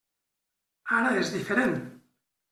[0.99, 1.75] Ara és diferent.